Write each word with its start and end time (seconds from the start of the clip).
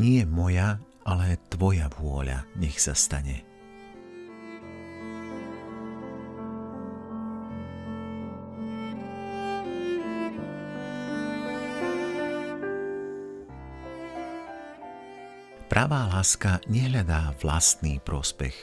Nie 0.00 0.24
moja, 0.24 0.80
ale 1.04 1.36
tvoja 1.52 1.92
vôľa 1.92 2.48
nech 2.56 2.80
sa 2.80 2.96
stane. 2.96 3.44
Pravá 15.68 16.08
láska 16.08 16.64
nehľadá 16.64 17.36
vlastný 17.36 18.00
prospech, 18.00 18.56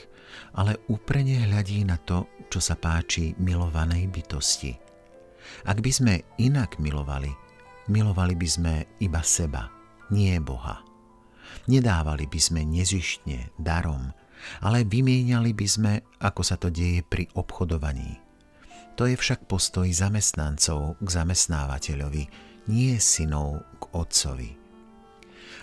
ale 0.58 0.82
úprene 0.90 1.46
hľadí 1.46 1.86
na 1.86 2.02
to, 2.02 2.26
čo 2.50 2.58
sa 2.58 2.74
páči 2.74 3.38
milovanej 3.38 4.10
bytosti. 4.10 4.74
Ak 5.70 5.78
by 5.78 5.90
sme 5.94 6.14
inak 6.42 6.82
milovali, 6.82 7.30
milovali 7.86 8.34
by 8.34 8.48
sme 8.50 8.74
iba 8.98 9.22
seba, 9.22 9.70
nie 10.10 10.34
Boha. 10.42 10.87
Nedávali 11.68 12.24
by 12.24 12.40
sme 12.40 12.62
nezištne, 12.64 13.52
darom, 13.60 14.14
ale 14.64 14.86
vymieniali 14.86 15.52
by 15.52 15.66
sme, 15.68 15.92
ako 16.22 16.42
sa 16.46 16.56
to 16.56 16.72
deje 16.72 17.04
pri 17.04 17.28
obchodovaní. 17.36 18.18
To 18.98 19.06
je 19.06 19.14
však 19.14 19.46
postoj 19.46 19.86
zamestnancov 19.86 20.98
k 20.98 21.08
zamestnávateľovi, 21.08 22.24
nie 22.72 22.98
synov 22.98 23.62
k 23.78 23.84
otcovi. 23.94 24.50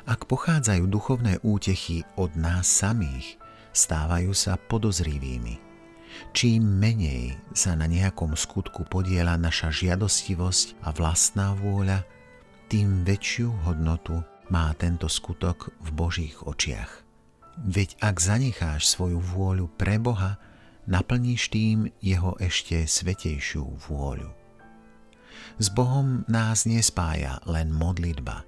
Ak 0.06 0.30
pochádzajú 0.30 0.86
duchovné 0.86 1.42
útechy 1.42 2.06
od 2.16 2.38
nás 2.38 2.70
samých, 2.70 3.42
stávajú 3.76 4.32
sa 4.32 4.56
podozrivými. 4.56 5.58
Čím 6.32 6.64
menej 6.64 7.36
sa 7.52 7.76
na 7.76 7.92
nejakom 7.92 8.40
skutku 8.40 8.88
podiela 8.88 9.36
naša 9.36 9.68
žiadostivosť 9.74 10.80
a 10.88 10.96
vlastná 10.96 11.58
vôľa, 11.60 12.08
tým 12.72 13.04
väčšiu 13.04 13.52
hodnotu 13.68 14.24
má 14.52 14.74
tento 14.78 15.10
skutok 15.10 15.74
v 15.82 15.90
Božích 15.94 16.38
očiach. 16.46 17.04
Veď 17.56 17.96
ak 18.04 18.16
zanecháš 18.20 18.92
svoju 18.92 19.22
vôľu 19.22 19.72
pre 19.80 19.96
Boha, 19.96 20.38
naplníš 20.86 21.50
tým 21.50 21.90
jeho 22.04 22.36
ešte 22.38 22.84
svetejšiu 22.84 23.64
vôľu. 23.88 24.30
S 25.56 25.72
Bohom 25.72 26.28
nás 26.28 26.68
nespája 26.68 27.40
len 27.48 27.72
modlitba, 27.72 28.44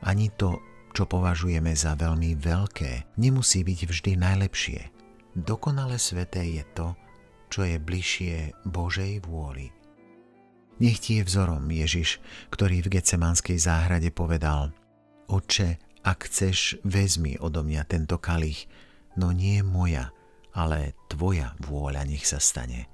ani 0.00 0.30
to 0.32 0.62
čo 0.90 1.06
považujeme 1.06 1.70
za 1.74 1.94
veľmi 1.94 2.34
veľké, 2.34 3.14
nemusí 3.18 3.62
byť 3.62 3.80
vždy 3.86 4.12
najlepšie. 4.18 4.80
Dokonale 5.38 5.96
sveté 6.02 6.42
je 6.42 6.64
to, 6.74 6.98
čo 7.50 7.62
je 7.62 7.78
bližšie 7.78 8.66
Božej 8.66 9.22
vôli. 9.22 9.70
Nech 10.80 10.98
ti 10.98 11.20
je 11.20 11.28
vzorom 11.28 11.62
Ježiš, 11.68 12.18
ktorý 12.48 12.82
v 12.82 12.98
Getsemanskej 12.98 13.60
záhrade 13.60 14.10
povedal 14.10 14.72
Oče, 15.30 15.78
ak 16.02 16.26
chceš, 16.26 16.82
vezmi 16.82 17.38
odo 17.38 17.62
mňa 17.62 17.86
tento 17.86 18.18
kalich, 18.18 18.66
no 19.14 19.30
nie 19.30 19.62
moja, 19.62 20.10
ale 20.50 20.98
tvoja 21.06 21.54
vôľa 21.62 22.02
nech 22.02 22.26
sa 22.26 22.42
stane. 22.42 22.90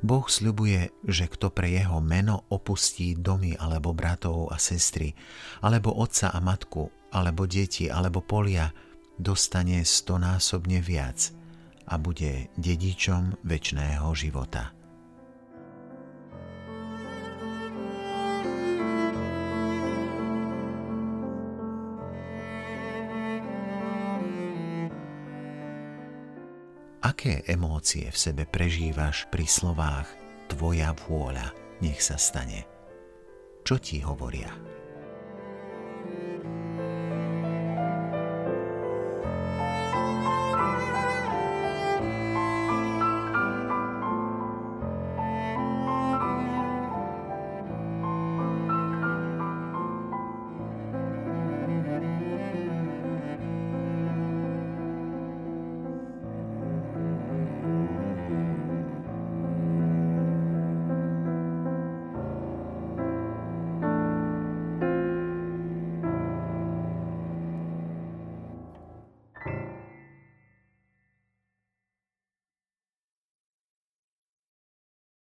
Boh 0.00 0.24
sľubuje, 0.24 0.88
že 1.04 1.28
kto 1.28 1.52
pre 1.52 1.68
jeho 1.68 2.00
meno 2.00 2.48
opustí 2.48 3.12
domy 3.12 3.52
alebo 3.60 3.92
bratov 3.92 4.50
a 4.50 4.56
sestry, 4.56 5.12
alebo 5.60 5.92
otca 5.94 6.32
a 6.32 6.40
matku, 6.40 6.88
alebo 7.12 7.44
deti, 7.44 7.92
alebo 7.92 8.24
polia, 8.24 8.72
dostane 9.20 9.84
stonásobne 9.84 10.80
viac 10.80 11.28
a 11.92 12.00
bude 12.00 12.48
dedičom 12.56 13.44
väčšného 13.44 14.08
života. 14.16 14.72
Aké 27.02 27.42
emócie 27.50 28.06
v 28.06 28.14
sebe 28.14 28.46
prežívaš 28.46 29.26
pri 29.26 29.42
slovách 29.42 30.06
Tvoja 30.46 30.94
vôľa 30.94 31.50
nech 31.82 31.98
sa 31.98 32.14
stane? 32.14 32.62
Čo 33.66 33.82
ti 33.82 33.98
hovoria? 34.06 34.54